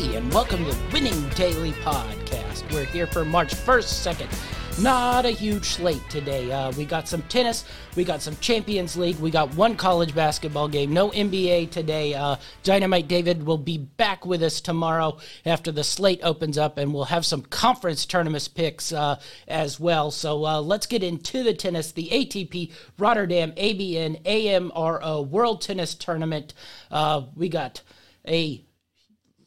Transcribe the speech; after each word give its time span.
And 0.00 0.32
welcome 0.32 0.64
to 0.64 0.74
Winning 0.94 1.28
Daily 1.30 1.72
Podcast. 1.72 2.72
We're 2.72 2.86
here 2.86 3.06
for 3.06 3.22
March 3.22 3.54
1st, 3.54 4.14
2nd. 4.14 4.82
Not 4.82 5.26
a 5.26 5.30
huge 5.30 5.66
slate 5.66 6.00
today. 6.08 6.50
Uh, 6.50 6.72
we 6.72 6.86
got 6.86 7.06
some 7.06 7.20
tennis, 7.24 7.66
we 7.96 8.04
got 8.04 8.22
some 8.22 8.34
Champions 8.36 8.96
League, 8.96 9.16
we 9.16 9.30
got 9.30 9.54
one 9.54 9.76
college 9.76 10.14
basketball 10.14 10.68
game, 10.68 10.94
no 10.94 11.10
NBA 11.10 11.70
today. 11.70 12.14
Uh, 12.14 12.36
Dynamite 12.62 13.08
David 13.08 13.44
will 13.44 13.58
be 13.58 13.76
back 13.76 14.24
with 14.24 14.42
us 14.42 14.62
tomorrow 14.62 15.18
after 15.44 15.70
the 15.70 15.84
slate 15.84 16.20
opens 16.22 16.56
up, 16.56 16.78
and 16.78 16.94
we'll 16.94 17.04
have 17.04 17.26
some 17.26 17.42
conference 17.42 18.06
tournament 18.06 18.48
picks 18.54 18.92
uh, 18.92 19.20
as 19.48 19.78
well. 19.78 20.10
So 20.10 20.46
uh, 20.46 20.62
let's 20.62 20.86
get 20.86 21.02
into 21.02 21.42
the 21.42 21.52
tennis. 21.52 21.92
The 21.92 22.08
ATP 22.08 22.72
Rotterdam 22.96 23.52
ABN 23.52 24.26
AMRO 24.26 25.20
World 25.20 25.60
Tennis 25.60 25.94
Tournament. 25.94 26.54
Uh, 26.90 27.24
we 27.36 27.50
got 27.50 27.82
a 28.26 28.64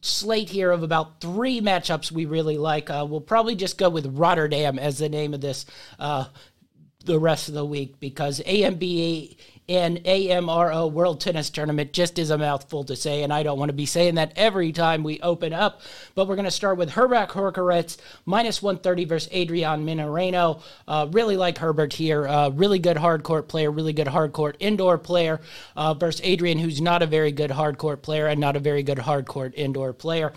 slate 0.04 0.50
here 0.50 0.72
of 0.72 0.84
about 0.84 1.22
three 1.22 1.62
matchups 1.62 2.12
we 2.12 2.26
really 2.26 2.58
like. 2.58 2.90
Uh, 2.90 3.06
we'll 3.10 3.22
probably 3.22 3.56
just 3.56 3.78
go 3.78 3.90
with 3.90 4.06
Rotterdam 4.18 4.78
as 4.78 4.98
the 4.98 5.10
name 5.10 5.34
of 5.34 5.42
this 5.42 5.66
uh, 5.98 6.26
the 7.06 7.20
rest 7.20 7.48
of 7.48 7.54
the 7.54 7.66
week 7.66 8.00
because 8.00 8.42
AMBA 8.42 9.36
and 9.70 10.06
AMRO 10.06 10.88
World 10.88 11.22
Tennis 11.22 11.50
Tournament 11.50 11.94
just 11.94 12.20
is 12.20 12.30
a 12.30 12.38
mouthful 12.38 12.84
to 12.86 12.96
say, 12.96 13.24
and 13.24 13.32
I 13.32 13.44
don't 13.44 13.58
want 13.58 13.70
to 13.70 13.74
be 13.74 13.86
saying 13.86 14.16
that 14.16 14.34
every 14.36 14.72
time 14.72 15.04
we 15.04 15.20
open 15.22 15.54
up. 15.54 15.82
But 16.16 16.28
we're 16.28 16.36
going 16.36 16.46
to 16.46 16.52
start 16.52 16.78
with 16.78 16.92
Herbert 16.92 17.30
Hurkacz, 17.30 17.98
minus 18.26 18.62
130 18.62 19.06
versus 19.06 19.30
Adrian 19.32 19.86
Mannarino. 19.86 20.62
Uh, 20.88 21.08
really 21.12 21.38
like 21.38 21.58
Herbert 21.58 21.94
here. 21.94 22.28
Uh, 22.28 22.50
really 22.50 22.80
good 22.80 22.98
hard 22.98 23.24
court 23.24 23.48
player, 23.48 23.72
really 23.72 23.94
good 23.94 24.08
hard 24.08 24.34
court 24.34 24.58
indoor 24.60 24.98
player 24.98 25.40
uh, 25.76 25.94
versus 25.94 26.22
Adrian, 26.24 26.60
who's 26.60 26.82
not 26.82 27.02
a 27.02 27.08
very 27.08 27.32
good 27.32 27.52
hard 27.52 27.78
court 27.78 28.02
player 28.02 28.28
and 28.28 28.40
not 28.40 28.56
a 28.56 28.60
very 28.60 28.84
good 28.84 29.00
hard 29.00 29.26
court 29.26 29.54
indoor 29.56 29.94
player. 29.94 30.34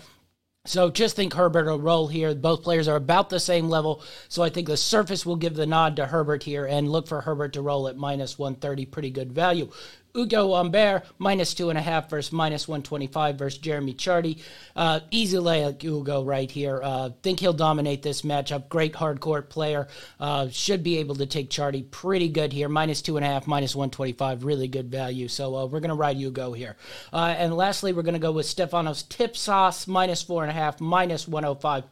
So 0.67 0.89
just 0.89 1.15
think 1.15 1.33
Herbert 1.33 1.65
will 1.65 1.79
roll 1.79 2.07
here. 2.07 2.35
Both 2.35 2.63
players 2.63 2.87
are 2.89 2.97
about 2.97 3.29
the 3.29 3.39
same 3.39 3.69
level. 3.69 4.03
So 4.27 4.43
I 4.43 4.49
think 4.49 4.67
the 4.67 4.75
surface 4.75 5.25
will 5.25 5.37
give 5.37 5.55
the 5.55 5.65
nod 5.65 5.95
to 5.95 6.07
Herbert 6.07 6.43
here 6.43 6.65
and 6.65 6.89
look 6.89 7.07
for 7.07 7.21
Herbert 7.21 7.53
to 7.53 7.61
roll 7.61 7.87
at 7.87 7.95
minus 7.95 8.37
130. 8.37 8.85
Pretty 8.85 9.09
good 9.09 9.31
value. 9.31 9.71
Ugo 10.15 10.53
Humbert, 10.53 11.03
minus 11.17 11.53
two 11.53 11.69
and 11.69 11.77
a 11.77 11.81
half 11.81 12.09
versus 12.09 12.31
minus 12.31 12.67
125 12.67 13.35
versus 13.35 13.59
Jeremy 13.59 13.93
Chardy. 13.93 14.41
Uh, 14.75 14.99
easy 15.11 15.37
lay 15.39 15.63
Ugo 15.83 16.23
right 16.23 16.49
here. 16.49 16.81
Uh, 16.83 17.09
think 17.21 17.39
he'll 17.39 17.53
dominate 17.53 18.01
this 18.01 18.21
matchup. 18.23 18.69
Great 18.69 18.95
hard 18.95 19.19
court 19.19 19.49
player. 19.49 19.87
Uh, 20.19 20.47
should 20.49 20.83
be 20.83 20.97
able 20.97 21.15
to 21.15 21.25
take 21.25 21.49
Chardy 21.49 21.89
pretty 21.89 22.29
good 22.29 22.51
here. 22.51 22.69
Minus 22.69 23.01
two 23.01 23.17
and 23.17 23.25
a 23.25 23.29
half, 23.29 23.47
minus 23.47 23.75
125. 23.75 24.43
Really 24.43 24.67
good 24.67 24.89
value. 24.89 25.27
So 25.27 25.55
uh, 25.55 25.65
we're 25.65 25.79
going 25.79 25.89
to 25.89 25.95
ride 25.95 26.17
Ugo 26.17 26.53
here. 26.53 26.75
Uh, 27.13 27.35
and 27.37 27.55
lastly, 27.55 27.93
we're 27.93 28.01
going 28.01 28.13
to 28.13 28.19
go 28.19 28.31
with 28.31 28.45
Stefanos 28.45 29.07
Tsitsipas, 29.07 29.87
minus 29.87 30.21
four 30.21 30.43
and 30.43 30.51
a 30.51 30.53
half, 30.53 30.79
minus 30.81 31.27
105 31.27 31.83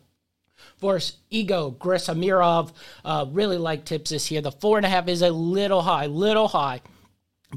versus 0.79 1.17
Egor 1.29 1.71
Gerasimov. 1.79 2.71
Uh, 3.03 3.25
really 3.29 3.57
like 3.57 3.85
Tipsis 3.85 4.27
here. 4.27 4.41
The 4.41 4.51
four 4.51 4.77
and 4.77 4.85
a 4.85 4.89
half 4.89 5.07
is 5.07 5.21
a 5.21 5.29
little 5.29 5.81
high, 5.81 6.07
little 6.07 6.47
high. 6.47 6.81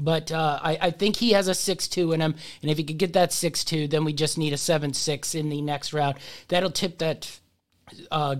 But 0.03 0.31
uh, 0.31 0.59
I, 0.61 0.77
I, 0.81 0.91
think 0.91 1.17
he 1.17 1.31
has 1.31 1.47
a 1.47 1.53
6 1.53 1.87
2 1.87 2.13
in 2.13 2.21
him. 2.21 2.35
And 2.61 2.71
if 2.71 2.77
he 2.77 2.83
could 2.83 2.97
get 2.97 3.13
that 3.13 3.33
6 3.33 3.63
2, 3.63 3.87
then 3.87 4.03
we 4.03 4.13
just 4.13 4.37
need 4.37 4.53
a 4.53 4.57
7 4.57 4.93
6 4.93 5.35
in 5.35 5.49
the 5.49 5.61
next 5.61 5.93
round. 5.93 6.17
That'll 6.47 6.71
tip 6.71 6.97
that 6.99 7.39
uh, 8.11 8.37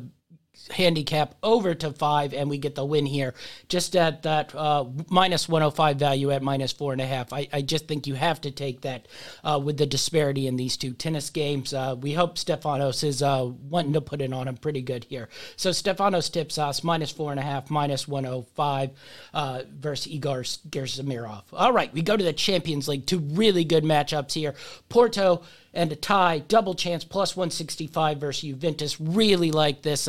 handicap 0.72 1.36
over 1.44 1.74
to 1.76 1.92
five, 1.92 2.34
and 2.34 2.50
we 2.50 2.58
get 2.58 2.76
the 2.76 2.86
win 2.86 3.06
here. 3.06 3.34
Just 3.68 3.96
at 3.96 4.24
that 4.24 4.54
uh, 4.56 4.86
minus 5.10 5.48
105 5.50 5.98
value 5.98 6.32
at 6.32 6.42
minus 6.42 6.72
four 6.72 6.92
and 6.92 7.02
a 7.02 7.06
half. 7.06 7.34
I, 7.34 7.48
I 7.52 7.62
just 7.62 7.88
think 7.88 8.08
you 8.08 8.16
have 8.16 8.42
to 8.42 8.52
take 8.52 8.82
that 8.82 9.08
uh, 9.44 9.60
with 9.64 9.78
the 9.78 9.86
disparity 9.86 10.48
in 10.48 10.56
these 10.56 10.78
two 10.78 10.94
tennis 10.94 11.30
games. 11.30 11.74
Uh, 11.74 11.96
we 12.00 12.14
hope 12.14 12.38
Stefanos 12.38 13.04
is 13.04 13.22
uh, 13.22 13.50
wanting 13.70 13.94
to 13.94 14.02
put 14.02 14.22
it 14.22 14.34
on 14.34 14.48
him 14.48 14.58
pretty 14.58 14.82
good 14.82 15.04
here. 15.06 15.30
So 15.56 15.72
Stefanos 15.72 16.30
Tsitsipas 16.30 16.84
minus 16.84 17.12
four 17.12 17.32
and 17.32 17.40
a 17.40 17.44
half, 17.44 17.70
minus 17.70 18.08
105 18.08 18.92
uh, 19.34 19.64
versus 19.80 20.12
Igor 20.12 20.42
Gerasimov. 20.42 21.44
All 21.54 21.74
right, 21.74 21.94
we 21.94 22.02
go 22.02 22.16
to 22.16 22.24
the 22.24 22.34
Champions 22.34 22.88
League. 22.88 23.06
Two 23.06 23.20
really 23.20 23.64
good 23.64 23.84
matchups 23.84 24.34
here. 24.34 24.56
Porto 24.90 25.42
and 25.74 25.92
a 25.92 25.96
tie, 25.96 26.40
double 26.40 26.74
chance, 26.74 27.04
plus 27.04 27.36
165 27.36 28.18
versus 28.18 28.42
Juventus. 28.42 29.00
Really 29.00 29.52
like 29.52 29.82
this. 29.82 30.08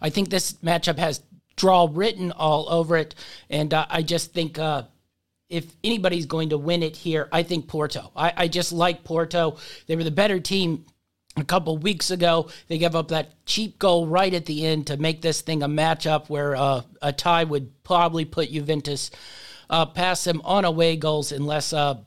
I 0.00 0.10
think 0.10 0.30
this 0.30 0.54
matchup 0.54 0.98
has 0.98 1.22
draw 1.56 1.88
written 1.90 2.32
all 2.32 2.68
over 2.68 2.96
it, 2.96 3.14
and 3.50 3.72
uh, 3.72 3.86
I 3.88 4.02
just 4.02 4.32
think 4.32 4.58
uh, 4.58 4.84
if 5.48 5.66
anybody's 5.84 6.26
going 6.26 6.50
to 6.50 6.58
win 6.58 6.82
it 6.82 6.96
here, 6.96 7.28
I 7.32 7.42
think 7.42 7.68
Porto. 7.68 8.10
I, 8.16 8.32
I 8.36 8.48
just 8.48 8.72
like 8.72 9.04
Porto. 9.04 9.56
They 9.86 9.96
were 9.96 10.04
the 10.04 10.10
better 10.10 10.40
team 10.40 10.86
a 11.36 11.44
couple 11.44 11.76
weeks 11.78 12.10
ago. 12.10 12.48
They 12.68 12.78
gave 12.78 12.94
up 12.94 13.08
that 13.08 13.44
cheap 13.46 13.78
goal 13.78 14.06
right 14.06 14.32
at 14.32 14.46
the 14.46 14.66
end 14.66 14.88
to 14.88 14.96
make 14.96 15.22
this 15.22 15.40
thing 15.40 15.62
a 15.62 15.68
matchup 15.68 16.28
where 16.28 16.56
uh, 16.56 16.82
a 17.02 17.12
tie 17.12 17.44
would 17.44 17.82
probably 17.84 18.24
put 18.24 18.50
Juventus 18.50 19.10
uh, 19.70 19.86
past 19.86 20.24
them 20.24 20.40
on 20.44 20.64
away 20.64 20.96
goals 20.96 21.32
unless. 21.32 21.72
Uh, 21.72 21.98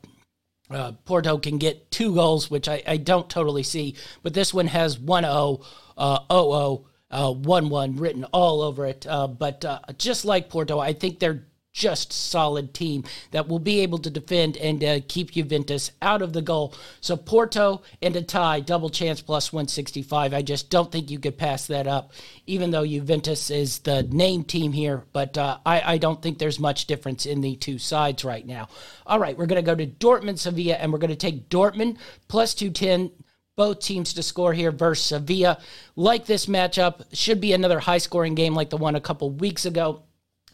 uh, 0.70 0.92
Porto 1.06 1.38
can 1.38 1.56
get 1.56 1.90
two 1.90 2.14
goals, 2.14 2.50
which 2.50 2.68
I, 2.68 2.82
I, 2.86 2.98
don't 2.98 3.30
totally 3.30 3.62
see, 3.62 3.96
but 4.22 4.34
this 4.34 4.52
one 4.52 4.66
has 4.66 4.98
1 4.98 5.22
0, 5.22 5.60
uh, 5.96 6.18
0 6.30 6.84
uh, 7.10 7.32
1 7.32 7.68
1 7.68 7.96
written 7.96 8.24
all 8.24 8.62
over 8.62 8.86
it. 8.86 9.06
Uh, 9.06 9.26
but 9.26 9.64
uh, 9.64 9.80
just 9.96 10.24
like 10.24 10.50
Porto, 10.50 10.78
I 10.78 10.92
think 10.92 11.18
they're 11.18 11.44
just 11.78 12.12
solid 12.12 12.74
team 12.74 13.04
that 13.30 13.46
will 13.46 13.60
be 13.60 13.80
able 13.80 13.98
to 13.98 14.10
defend 14.10 14.56
and 14.56 14.82
uh, 14.82 15.00
keep 15.06 15.30
Juventus 15.30 15.92
out 16.02 16.22
of 16.22 16.32
the 16.32 16.42
goal. 16.42 16.74
So 17.00 17.16
Porto 17.16 17.82
and 18.02 18.16
a 18.16 18.22
tie, 18.22 18.60
double 18.60 18.90
chance 18.90 19.20
plus 19.20 19.52
165. 19.52 20.34
I 20.34 20.42
just 20.42 20.70
don't 20.70 20.90
think 20.90 21.08
you 21.08 21.20
could 21.20 21.38
pass 21.38 21.68
that 21.68 21.86
up, 21.86 22.12
even 22.46 22.72
though 22.72 22.84
Juventus 22.84 23.50
is 23.50 23.78
the 23.80 24.02
name 24.02 24.42
team 24.42 24.72
here. 24.72 25.04
But 25.12 25.38
uh, 25.38 25.58
I, 25.64 25.94
I, 25.94 25.98
don't 25.98 26.20
think 26.20 26.38
there's 26.38 26.58
much 26.58 26.86
difference 26.86 27.26
in 27.26 27.42
the 27.42 27.54
two 27.54 27.78
sides 27.78 28.24
right 28.24 28.46
now. 28.46 28.68
All 29.06 29.20
right, 29.20 29.38
we're 29.38 29.46
going 29.46 29.62
to 29.62 29.66
go 29.66 29.76
to 29.76 29.86
Dortmund, 29.86 30.38
Sevilla, 30.38 30.74
and 30.74 30.92
we're 30.92 30.98
going 30.98 31.10
to 31.10 31.16
take 31.16 31.48
Dortmund 31.48 31.98
plus 32.26 32.54
210 32.54 33.12
both 33.58 33.80
teams 33.80 34.14
to 34.14 34.22
score 34.22 34.52
here 34.52 34.70
versus 34.70 35.04
Sevilla. 35.04 35.58
Like 35.96 36.26
this 36.26 36.46
matchup, 36.46 37.02
should 37.12 37.40
be 37.40 37.52
another 37.52 37.80
high 37.80 37.98
scoring 37.98 38.36
game 38.36 38.54
like 38.54 38.70
the 38.70 38.76
one 38.76 38.94
a 38.94 39.00
couple 39.00 39.30
weeks 39.30 39.66
ago. 39.66 40.04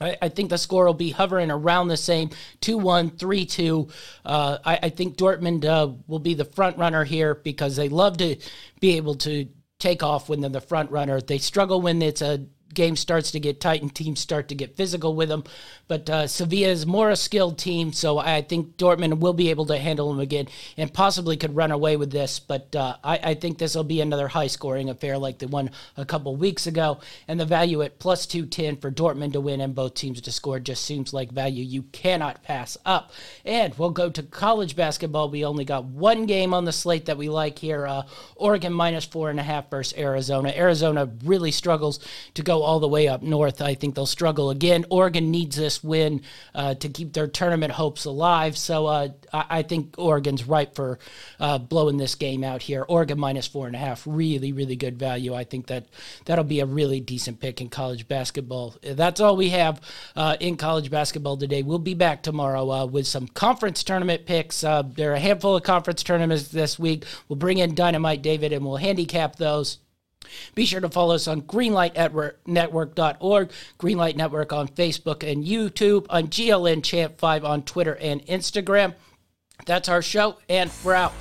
I, 0.01 0.29
think 0.29 0.51
the 0.51 0.59
score 0.59 0.87
will 0.87 0.93
be 0.93 1.11
hovering 1.11 1.51
around 1.51 1.89
the 1.89 1.97
same 1.97 2.31
2 2.63 2.77
1, 2.77 3.11
3 3.11 3.47
2. 3.47 3.89
Uh, 4.25 4.59
I, 4.65 4.79
I, 4.83 4.89
think 4.89 5.17
Dortmund 5.17 5.65
uh, 5.65 5.95
will 6.09 6.19
be 6.19 6.35
the 6.35 6.45
front 6.45 6.79
runner 6.79 7.05
here 7.05 7.37
because 7.37 7.77
they 7.77 7.89
love 7.89 8.17
to 8.19 8.37
be 8.81 8.97
able 8.97 9.15
to 9.17 9.49
take 9.79 10.03
off 10.03 10.29
when 10.29 10.41
they're 10.41 10.51
the 10.51 10.61
front 10.61 10.91
runner. 10.91 11.21
They 11.21 11.39
struggle 11.39 11.81
when 11.81 12.03
it's 12.03 12.23
a 12.23 12.45
game 12.75 12.97
starts 12.97 13.31
to 13.31 13.41
get 13.41 13.61
tight 13.61 13.83
and 13.83 13.95
teams 13.95 14.21
start 14.21 14.49
to 14.49 14.55
get 14.55 14.77
physical 14.77 15.15
with 15.15 15.29
them. 15.29 15.45
But 15.87 16.11
uh, 16.11 16.27
Sevilla 16.27 16.69
is 16.69 16.87
more 16.87 17.11
a 17.11 17.17
skilled 17.17 17.59
team, 17.59 17.93
so 17.93 18.19
I 18.19 18.43
think 18.43 18.77
Dortmund 18.77 19.21
will 19.21 19.33
be 19.33 19.51
able 19.51 19.67
to 19.67 19.79
handle 19.79 20.09
them 20.09 20.21
again 20.21 20.49
and 20.77 20.93
possibly 20.93 21.37
could 21.37 21.55
run 21.55 21.71
away 21.71 21.97
with 21.97 22.11
this. 22.11 22.39
But 22.39 22.75
uh, 22.75 22.97
I, 23.05 23.19
I, 23.23 23.35
think 23.35 23.59
this 23.59 23.75
will 23.75 23.85
be 23.85 24.01
another 24.01 24.29
high 24.29 24.47
scoring 24.47 24.89
affair 24.89 25.19
like 25.19 25.39
the 25.39 25.49
one 25.49 25.71
a 25.97 26.05
couple 26.05 26.35
weeks 26.37 26.67
ago. 26.67 27.01
And 27.29 27.39
the 27.39 27.45
value 27.45 27.83
at 27.83 27.99
plus 27.99 28.27
210 28.27 28.77
for 28.77 28.91
Dortmund 28.91 29.33
to 29.35 29.41
win 29.41 29.61
and 29.61 29.75
both 29.75 29.95
teams 29.95 30.21
to 30.23 30.33
score 30.33 30.59
just 30.59 30.85
seems 30.85 31.13
like 31.13 31.33
value 31.33 31.65
you 31.65 31.83
cannot 31.93 32.43
pass 32.43 32.77
up. 32.85 33.13
And 33.45 33.75
we'll 33.77 33.91
go 33.91 34.11
to 34.11 34.23
college 34.23 34.77
basketball. 34.77 35.31
We 35.31 35.45
only 35.45 35.65
got 35.65 35.85
one 35.85 36.27
game 36.27 36.55
on 36.55 36.65
the 36.65 36.73
slate 36.73 37.07
that 37.07 37.19
we 37.19 37.29
like 37.29 37.59
here 37.59 37.87
uh, 37.87 38.03
Oregon 38.37 38.73
minus 38.73 39.05
four 39.05 39.31
and 39.31 39.41
a 39.41 39.43
half 39.43 39.71
versus 39.71 39.97
Arizona. 39.99 40.53
Arizona 40.57 41.11
really 41.25 41.51
struggles 41.51 42.01
to 42.35 42.43
go 42.43 42.64
all 42.65 42.81
the 42.81 42.89
way 42.89 43.09
up 43.09 43.23
north. 43.23 43.63
I 43.63 43.75
think 43.75 43.95
they'll 43.95 44.07
struggle 44.07 44.51
again. 44.51 44.85
Oregon 44.91 45.31
needs 45.31 45.57
this 45.57 45.83
win 45.85 46.23
uh, 46.55 46.75
to 46.75 46.89
keep 46.89 47.13
their 47.13 47.27
tournament 47.27 47.73
hopes 47.73 48.05
alive. 48.05 48.57
So 48.57 48.87
uh, 48.87 49.09
I, 49.33 49.45
I, 49.51 49.63
think 49.63 49.95
Oregon's 49.99 50.47
ripe 50.47 50.75
for 50.75 50.99
uh, 51.39 51.59
blowing 51.59 51.97
this 51.97 52.15
game 52.15 52.43
out 52.45 52.63
here. 52.63 52.85
Oregon 52.89 53.19
minus 53.19 53.47
four 53.47 53.67
and 53.67 53.77
a 53.77 53.79
half, 53.79 54.03
really, 54.07 54.53
really 54.53 54.77
good 54.77 54.99
value. 54.99 55.35
I 55.35 55.45
think 55.45 55.67
that 55.69 55.87
that'll 56.25 56.45
be 56.45 56.61
a 56.61 56.67
really 56.67 57.01
decent 57.01 57.41
pick 57.41 57.61
in 57.61 57.69
college 57.69 58.09
basketball. 58.09 58.77
That's 58.83 59.21
all 59.21 59.37
we 59.37 59.51
have 59.51 59.81
uh, 60.17 60.37
in 60.41 60.57
college 60.57 60.91
basketball 60.91 61.37
today. 61.37 61.63
We'll 61.63 61.79
be 61.79 61.95
back 61.95 62.23
tomorrow 62.23 62.71
uh, 62.71 62.87
with 62.87 63.07
some 63.07 63.29
conference 63.29 63.85
tournament 63.85 64.27
picks. 64.27 64.65
Uh, 64.65 64.83
there 64.83 65.13
are 65.13 65.15
a 65.15 65.21
handful 65.21 65.57
of 65.57 65.63
conference 65.63 66.03
tournaments 66.03 66.49
this 66.49 66.79
week. 66.79 67.05
We'll 67.29 67.37
bring 67.37 67.59
in 67.59 67.75
Dynamite 67.75 68.23
David 68.23 68.53
and 68.53 68.65
we'll 68.65 68.77
handicap 68.77 69.37
those. 69.37 69.79
Be 70.55 70.65
sure 70.65 70.81
to 70.81 70.89
follow 70.89 71.15
us 71.15 71.29
on 71.29 71.43
greenlightnetwork.org, 71.43 73.51
Greenlight 73.79 74.17
Network 74.17 74.53
on 74.53 74.69
Facebook 74.69 75.31
and 75.31 75.45
YouTube, 75.45 76.07
on 76.11 76.29
GLN 76.29 76.83
Champ 76.83 77.19
5 77.19 77.45
on 77.45 77.63
Twitter 77.63 77.97
and 77.97 78.25
Instagram. 78.27 78.95
That's 79.67 79.89
our 79.89 80.03
show, 80.03 80.39
and 80.49 80.71
we're 80.83 80.95
out. 80.95 81.13